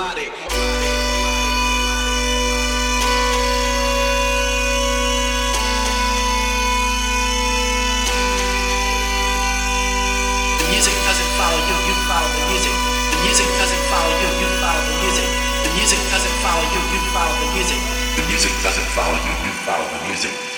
The 0.00 0.06
music 10.72 10.96
doesn't 11.04 11.32
follow 11.36 11.60
you, 11.68 11.76
you 11.84 11.92
follow 12.08 12.32
the 12.32 12.48
music. 12.48 12.72
The 13.12 13.20
music 13.28 13.44
doesn't 13.60 13.84
follow 13.92 14.16
you, 14.16 14.28
you 14.40 14.48
follow 14.56 14.80
the 14.88 14.96
music. 15.04 15.28
The 15.68 15.72
music 15.76 16.00
doesn't 16.08 16.36
follow 16.40 16.64
you, 16.64 16.80
you 16.80 17.00
follow 17.12 17.36
the 17.36 17.52
music. 17.52 17.80
The 18.16 18.24
music 18.24 18.56
doesn't 18.64 18.88
follow 18.96 19.20
you, 19.20 19.36
you 19.44 19.52
follow 19.68 19.84
the 19.84 20.00
music. 20.08 20.49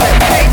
Really 0.00 0.44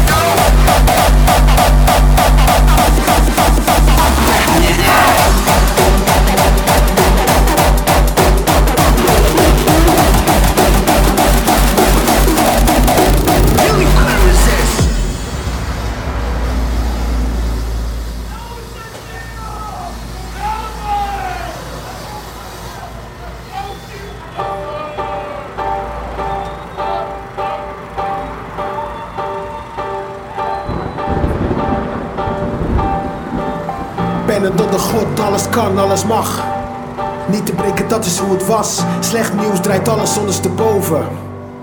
Niet 37.30 37.46
te 37.46 37.52
breken, 37.52 37.88
dat 37.88 38.06
is 38.06 38.18
hoe 38.18 38.34
het 38.34 38.46
was. 38.46 38.80
Slecht 39.00 39.34
nieuws 39.34 39.60
draait 39.62 39.90
alles 39.90 40.18
ondersteboven. 40.18 41.08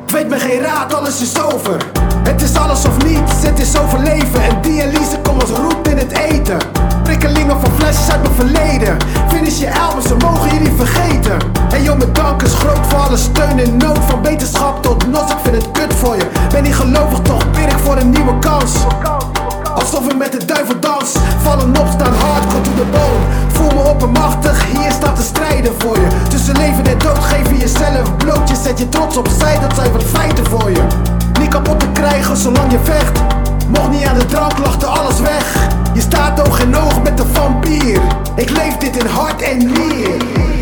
Weet 0.06 0.28
me 0.28 0.38
geen 0.38 0.60
raad, 0.60 0.94
alles 0.94 1.20
is 1.20 1.42
over. 1.42 1.76
Het 2.22 2.42
is 2.42 2.56
alles 2.56 2.84
of 2.84 3.04
niets, 3.04 3.32
het 3.42 3.58
is 3.58 3.78
overleven. 3.78 4.42
En 4.42 4.60
dialyse 4.62 5.18
komt 5.22 5.40
als 5.40 5.50
roet 5.50 5.88
in 5.88 5.96
het 5.96 6.12
eten. 6.12 6.56
Prikkelingen 7.02 7.60
van 7.60 7.70
flesjes 7.78 8.10
uit 8.10 8.22
mijn 8.22 8.34
verleden. 8.34 8.96
Finish 9.28 9.58
je 9.58 9.80
albums, 9.80 10.06
ze 10.06 10.16
mogen 10.16 10.62
niet 10.62 10.72
vergeten. 10.76 11.36
En 11.70 11.82
joh, 11.82 11.96
mijn 11.96 12.12
dank 12.12 12.42
is 12.42 12.54
groot 12.54 12.86
voor 12.88 12.98
alle 12.98 13.16
steun 13.16 13.58
en 13.58 13.76
nood. 13.76 13.98
Van 14.06 14.22
wetenschap 14.22 14.82
tot 14.82 15.06
nos, 15.06 15.30
ik 15.30 15.38
vind 15.42 15.56
het 15.56 15.70
kut 15.70 15.94
voor 15.94 16.16
je. 16.16 16.26
Ben 16.52 16.62
niet 16.62 16.74
gelovig, 16.74 17.18
toch 17.18 17.50
bid 17.50 17.72
ik 17.72 17.78
voor 17.78 17.96
een 17.96 18.10
nieuwe 18.10 18.38
kans. 18.38 18.72
Alsof 19.74 20.06
ik 20.06 20.16
met 20.16 20.32
de 20.32 20.44
duivel 20.44 20.80
dans. 20.80 21.12
Vallen 21.42 21.76
op, 21.80 21.86
staan 21.92 22.14
hardcore 22.14 22.60
to 22.60 22.70
the 22.76 22.86
bone. 22.90 23.43
Me 23.74 23.80
oppermachtig, 23.80 24.64
hier 24.64 24.92
staat 24.92 25.16
te 25.16 25.22
strijden 25.22 25.72
voor 25.78 25.96
je. 25.96 26.06
Tussen 26.28 26.56
leven 26.56 26.86
en 26.86 26.98
dood 26.98 27.18
geef 27.18 27.50
je 27.50 27.56
jezelf 27.56 28.16
bloot. 28.16 28.48
Je 28.48 28.56
zet 28.62 28.78
je 28.78 28.88
trots 28.88 29.16
opzij, 29.16 29.58
dat 29.60 29.74
zijn 29.74 29.92
wat 29.92 30.04
feiten 30.04 30.46
voor 30.46 30.70
je. 30.70 30.82
Niet 31.40 31.48
kapot 31.48 31.80
te 31.80 31.88
krijgen 31.92 32.36
zolang 32.36 32.72
je 32.72 32.78
vecht. 32.82 33.20
Mocht 33.68 33.90
niet 33.90 34.04
aan 34.04 34.18
de 34.18 34.26
drank, 34.26 34.58
lachte 34.58 34.86
alles 34.86 35.20
weg. 35.20 35.68
Je 35.94 36.00
staat 36.00 36.48
oog 36.48 36.60
in 36.60 36.76
oog 36.76 37.02
met 37.02 37.16
de 37.16 37.26
vampier. 37.32 38.00
Ik 38.36 38.50
leef 38.50 38.76
dit 38.76 38.96
in 38.96 39.06
hart 39.06 39.42
en 39.42 39.58
nier. 39.58 40.53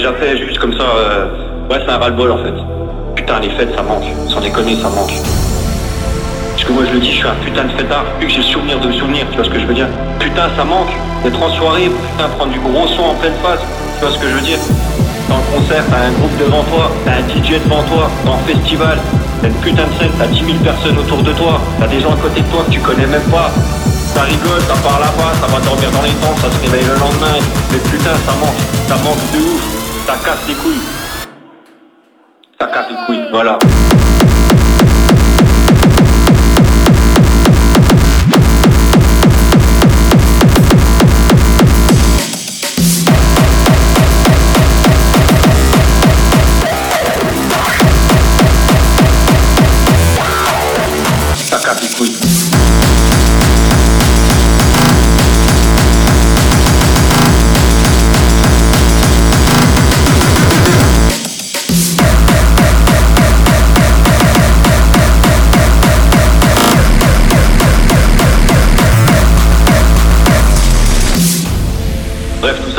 J'appelais 0.00 0.36
juste 0.38 0.58
comme 0.58 0.72
ça. 0.72 0.82
euh, 0.84 1.26
Ouais, 1.70 1.78
c'est 1.86 1.92
un 1.92 1.98
ras-le-bol 1.98 2.32
en 2.32 2.38
fait. 2.38 2.54
Putain, 3.14 3.38
les 3.40 3.50
fêtes, 3.50 3.74
ça 3.76 3.82
manque. 3.82 4.04
Sans 4.28 4.40
déconner, 4.40 4.74
ça 4.80 4.88
manque. 4.88 5.12
Parce 6.52 6.64
que 6.64 6.72
moi, 6.72 6.82
je 6.88 6.92
le 6.94 7.00
dis, 7.00 7.12
je 7.12 7.16
suis 7.18 7.28
un 7.28 7.34
putain 7.44 7.64
de 7.64 7.72
fêtard. 7.78 8.04
Plus 8.18 8.26
que 8.26 8.32
j'ai 8.34 8.42
souvenir 8.42 8.80
de 8.80 8.90
souvenirs, 8.92 9.26
tu 9.30 9.36
vois 9.36 9.44
ce 9.44 9.50
que 9.50 9.60
je 9.60 9.66
veux 9.66 9.74
dire 9.74 9.86
Putain, 10.18 10.48
ça 10.56 10.64
manque. 10.64 10.90
D'être 11.22 11.40
en 11.40 11.50
soirée, 11.50 11.90
putain, 11.90 12.28
prendre 12.36 12.52
du 12.52 12.58
gros 12.60 12.88
son 12.88 13.02
en 13.02 13.14
pleine 13.14 13.34
face. 13.42 13.60
Tu 13.98 14.04
vois 14.04 14.10
ce 14.14 14.18
que 14.18 14.26
je 14.28 14.34
veux 14.34 14.40
dire? 14.40 14.58
Dans 15.28 15.36
le 15.36 15.46
concert, 15.60 15.84
t'as 15.90 16.08
un 16.08 16.12
groupe 16.18 16.36
devant 16.40 16.64
toi, 16.64 16.90
t'as 17.04 17.22
un 17.22 17.24
DJ 17.30 17.62
devant 17.62 17.84
toi, 17.84 18.10
dans 18.26 18.34
le 18.34 18.52
festival, 18.52 18.98
t'as 19.40 19.46
une 19.46 19.54
putain 19.62 19.84
de 19.86 19.94
scène, 20.00 20.10
t'as 20.18 20.26
10 20.26 20.42
000 20.42 20.58
personnes 20.64 20.98
autour 20.98 21.22
de 21.22 21.30
toi, 21.38 21.60
t'as 21.78 21.86
des 21.86 22.00
gens 22.00 22.10
à 22.10 22.16
côté 22.18 22.40
de 22.40 22.46
toi 22.50 22.64
que 22.66 22.72
tu 22.72 22.80
connais 22.80 23.06
même 23.06 23.22
pas. 23.30 23.52
Ça 24.10 24.22
rigole, 24.26 24.58
ça 24.66 24.74
part 24.82 24.98
là-bas, 24.98 25.30
ça 25.38 25.46
va 25.46 25.62
dormir 25.62 25.86
dans 25.94 26.02
les 26.02 26.10
temps, 26.18 26.34
ça 26.42 26.50
se 26.50 26.58
réveille 26.66 26.82
le 26.82 26.98
lendemain. 26.98 27.38
Mais 27.70 27.78
putain, 27.78 28.10
ça 28.26 28.34
manque, 28.42 28.58
ça 28.90 28.96
manque 29.06 29.22
de 29.30 29.38
ouf, 29.38 29.62
ça 30.06 30.16
casse 30.24 30.46
les 30.48 30.54
couilles. 30.54 30.82
Ça 32.58 32.66
casse 32.66 32.86
les 32.90 32.96
couilles, 33.06 33.24
voilà. 33.30 33.58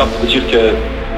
Pour 0.08 0.26
dire 0.28 0.46
que 0.48 0.76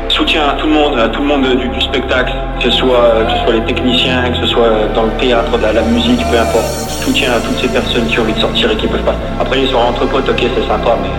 soutien 0.09 0.49
à 0.49 0.53
tout 0.53 0.67
le 0.67 0.73
monde, 0.73 0.99
à 0.99 1.07
tout 1.09 1.21
le 1.21 1.27
monde 1.27 1.43
du, 1.43 1.81
spectacle, 1.81 2.33
que 2.59 2.69
ce, 2.69 2.77
soit, 2.77 3.25
que 3.25 3.31
ce 3.31 3.43
soit 3.43 3.53
les 3.53 3.65
techniciens, 3.65 4.29
que 4.31 4.37
ce 4.37 4.47
soit 4.47 4.69
dans 4.93 5.03
le 5.03 5.11
théâtre, 5.19 5.57
la, 5.61 5.73
la 5.73 5.81
musique, 5.81 6.19
peu 6.29 6.39
importe. 6.39 6.65
Soutien 7.03 7.33
à 7.33 7.39
toutes 7.39 7.59
ces 7.59 7.67
personnes 7.67 8.07
qui 8.07 8.19
ont 8.19 8.23
envie 8.23 8.33
de 8.33 8.39
sortir 8.39 8.71
et 8.71 8.75
qui 8.75 8.87
peuvent 8.87 9.03
pas. 9.03 9.15
Après, 9.39 9.57
les 9.57 9.67
soirées 9.67 9.89
entre 9.89 10.05
potes, 10.07 10.29
ok, 10.29 10.43
c'est 10.55 10.67
sympa, 10.67 10.97
mais 11.01 11.09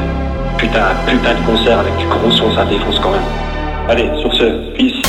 putain, 0.57 0.95
putain 1.07 1.35
de 1.35 1.47
concert 1.47 1.79
avec 1.79 1.97
du 1.97 2.07
gros 2.07 2.31
son, 2.31 2.55
ça 2.55 2.65
défonce 2.65 2.99
quand 3.01 3.11
même. 3.11 3.21
Allez, 3.89 4.11
sur 4.21 4.33
ce, 4.35 4.45
peace. 4.75 5.04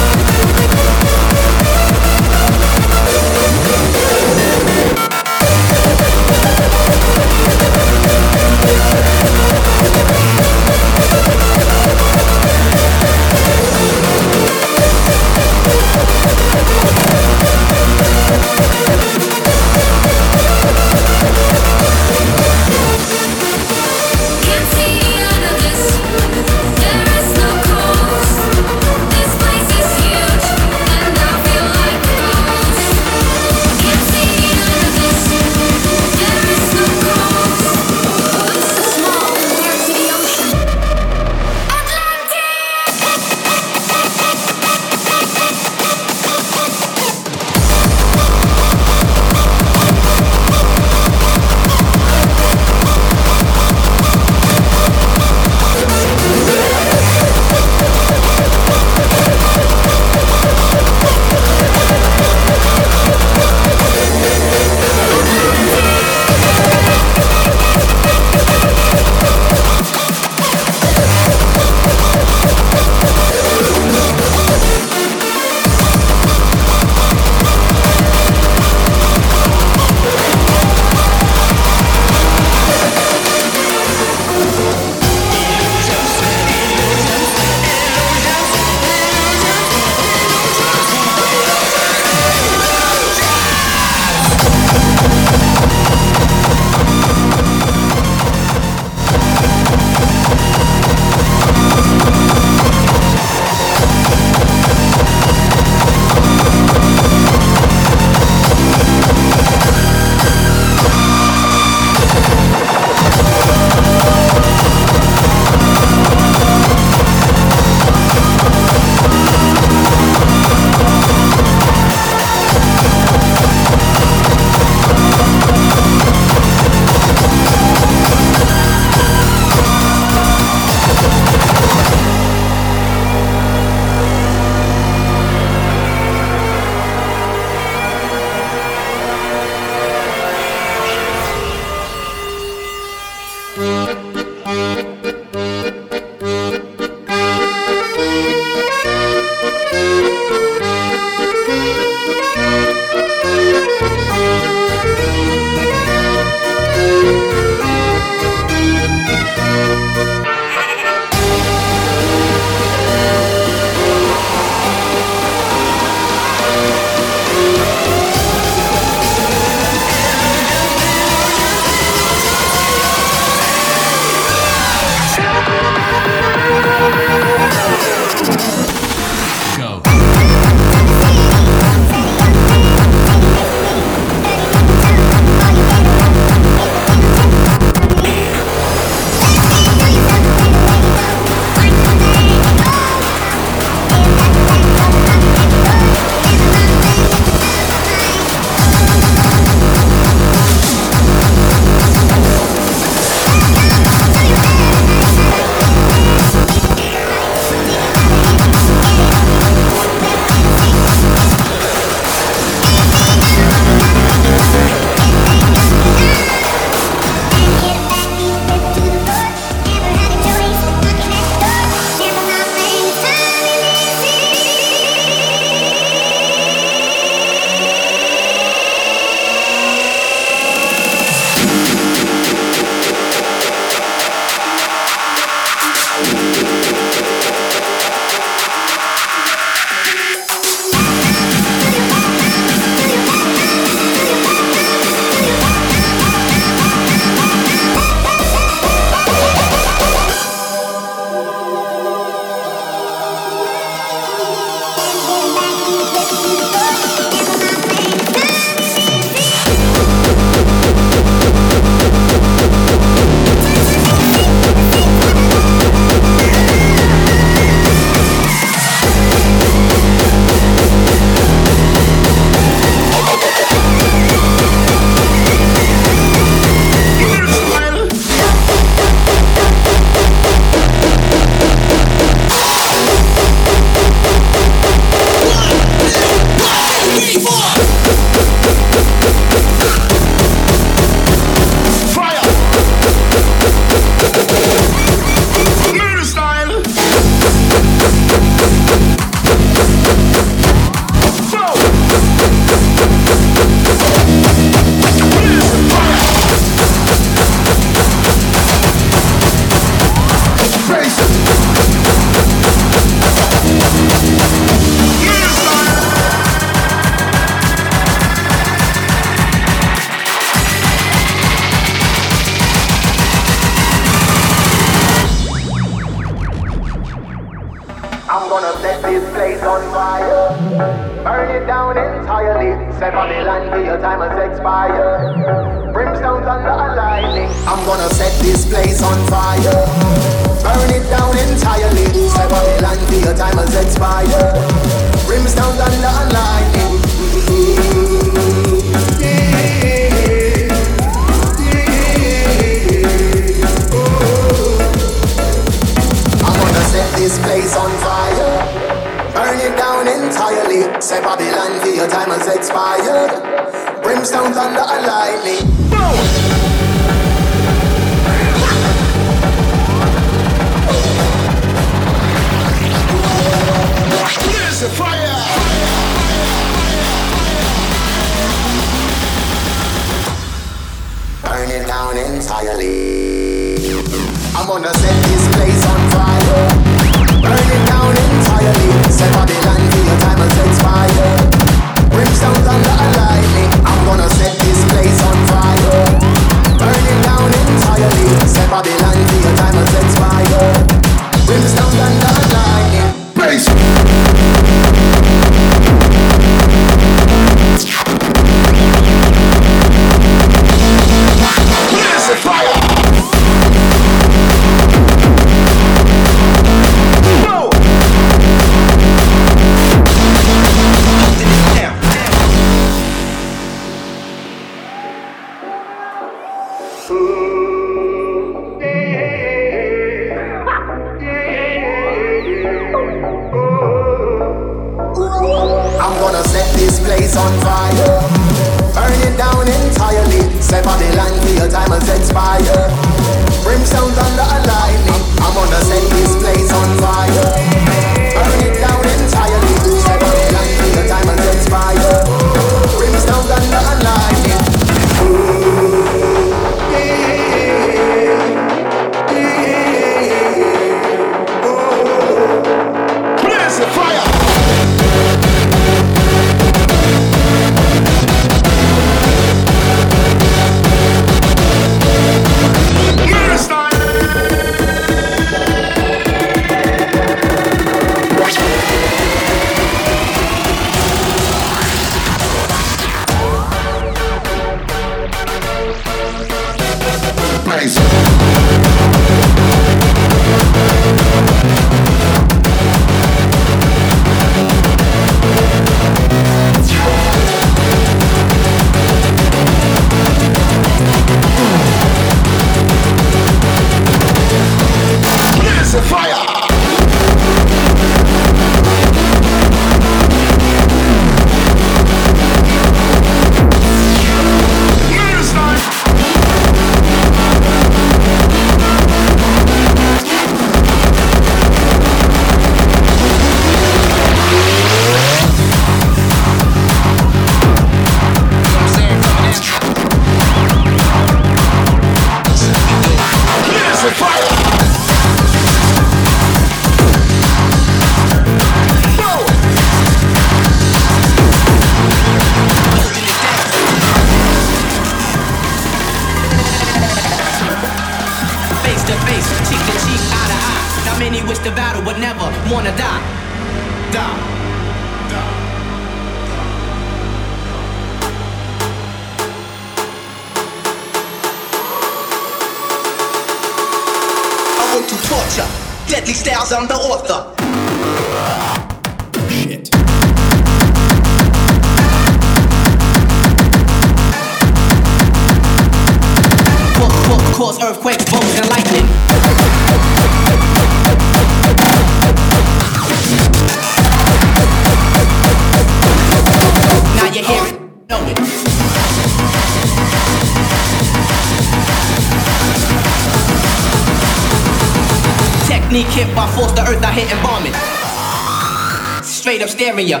hysteria. 599.54 600.00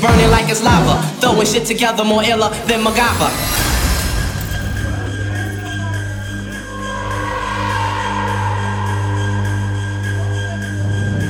burning 0.00 0.30
like 0.30 0.50
it's 0.50 0.62
lava. 0.62 1.00
Throwing 1.20 1.46
shit 1.46 1.66
together 1.66 2.04
more 2.04 2.22
iller 2.22 2.50
than 2.66 2.84
MacGyver. 2.84 3.30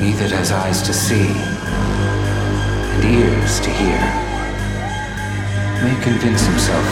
Neither 0.01 0.37
has 0.37 0.51
eyes 0.51 0.83
to 0.83 0.93
see 0.93 1.54
has 3.55 3.63
to 3.63 3.71
hear 3.71 4.01
may 5.85 5.95
convince 6.03 6.43
himself 6.43 6.85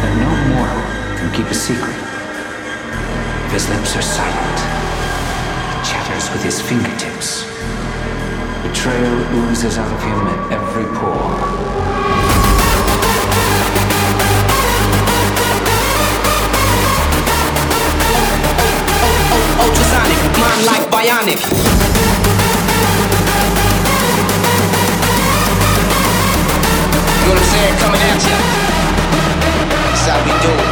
that 0.00 0.12
no 0.16 0.30
mortal 0.48 0.80
can 1.18 1.28
keep 1.36 1.44
a 1.50 1.54
secret. 1.54 1.96
His 3.52 3.68
lips 3.68 3.96
are 3.96 4.02
silent, 4.02 4.58
he 5.68 5.80
chatters 5.84 6.30
with 6.32 6.42
his 6.42 6.62
fingertips. 6.62 7.44
Betrayal 8.62 9.16
oozes 9.36 9.76
out 9.76 9.92
of 9.92 10.00
him 10.00 10.20
at 10.32 10.52
every 10.56 10.86
pore. 10.96 11.34
ultrasonic, 19.60 20.20
mind 20.40 20.64
like 20.64 20.84
bionic. 20.88 22.13
You 27.24 27.30
know 27.30 27.36
what 27.36 27.42
I'm 27.42 27.48
saying? 27.56 27.76
Coming 27.80 28.02
at 28.04 28.20
ya. 28.20 28.36
That's 29.72 30.04
how 30.04 30.20
we 30.28 30.32
do 30.44 30.52
it. 30.60 30.68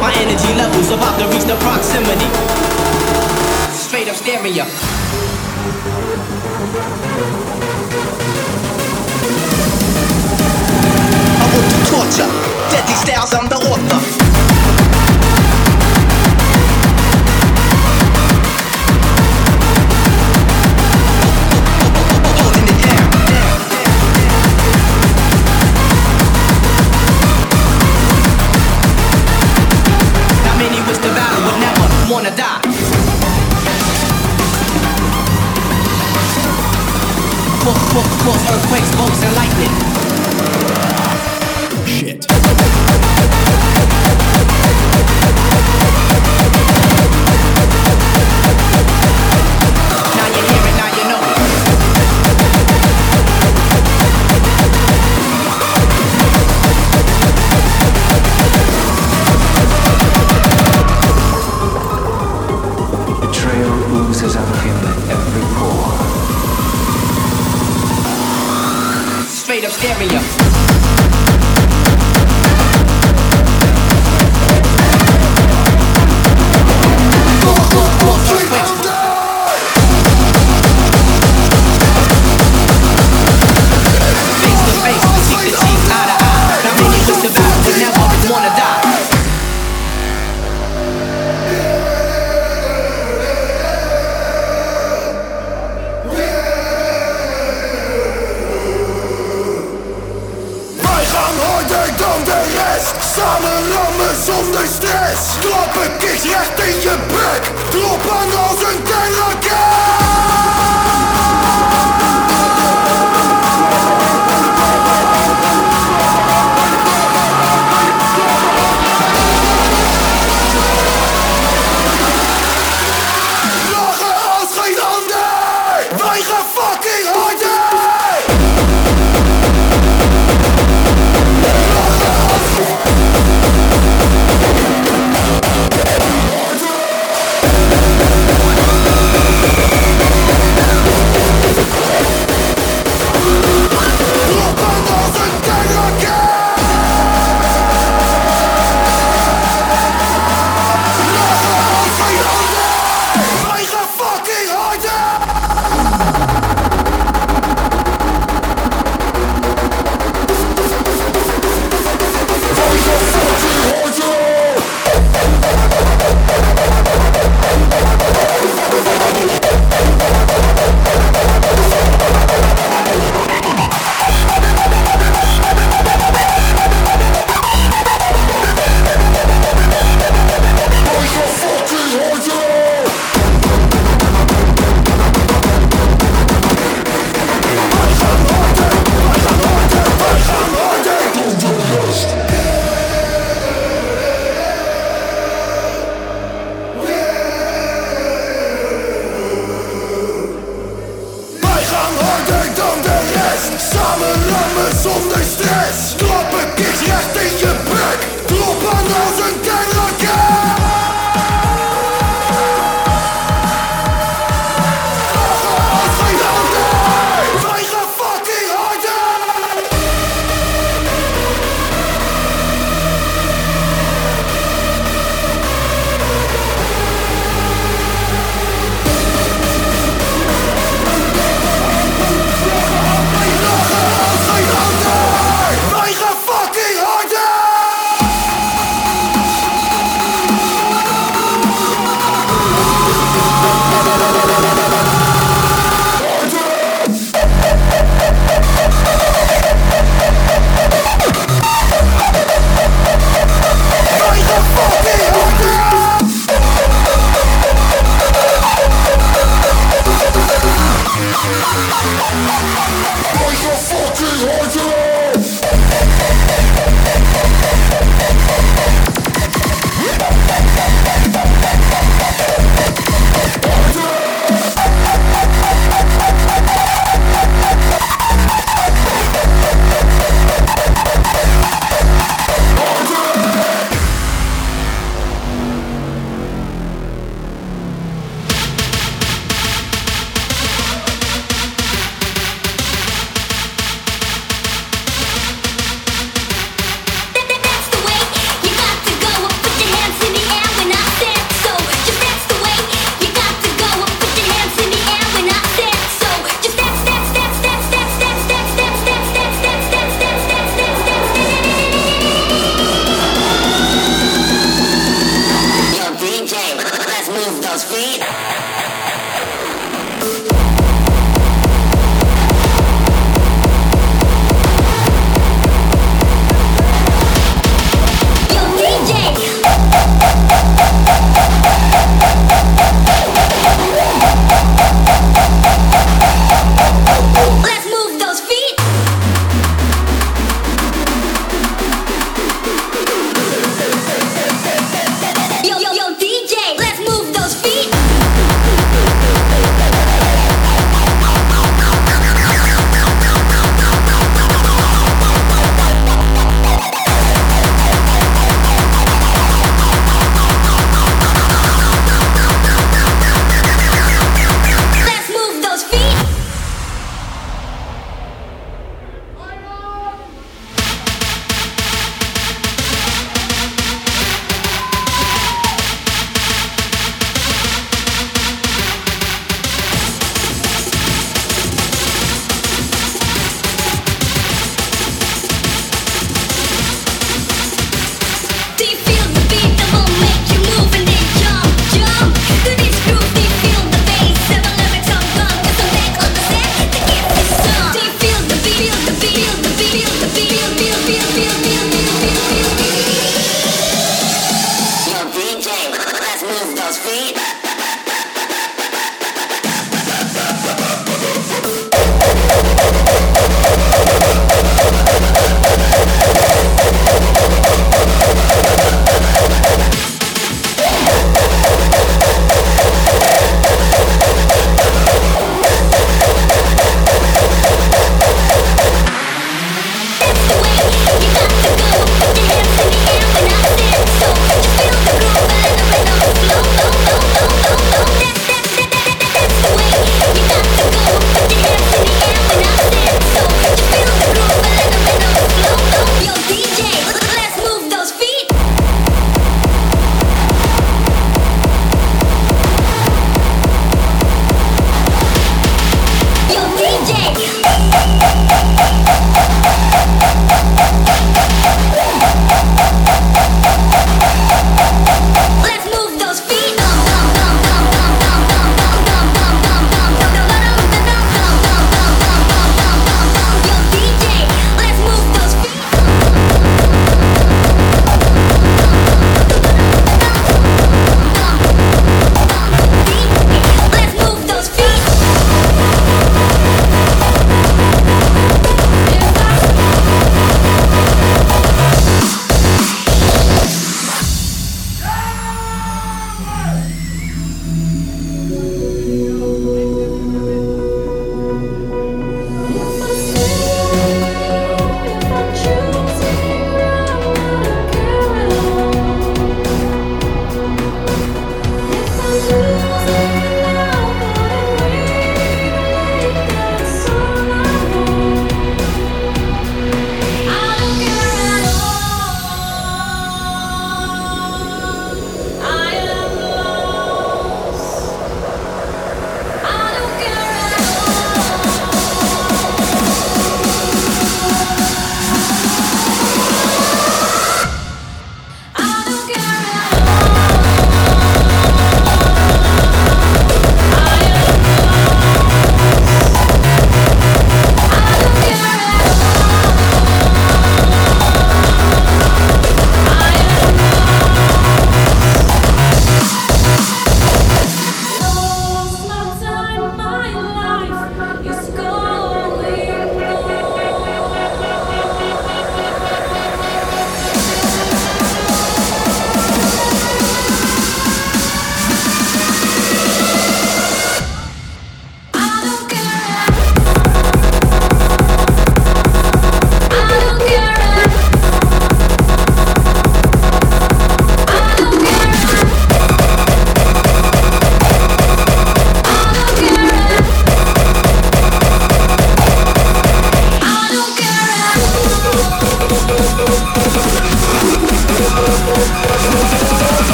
My 0.00 0.12
energy 0.16 0.54
levels 0.56 0.88
about 0.90 1.20
to 1.20 1.26
reach 1.28 1.44
the 1.44 1.56
proximity. 1.60 2.24
Straight 3.70 4.08
up 4.08 4.16
stereo. 4.16 4.64
I 11.36 11.46
will 11.52 11.66
do 11.68 11.78
torture. 11.92 12.30
Deadly 12.72 12.94
styles, 12.94 13.34
I'm 13.34 13.46
the 13.50 13.56
author. 13.56 14.17
Earthquakes, 38.28 38.94
bolts, 38.94 39.22
and 39.22 39.34
lightning. 39.36 39.87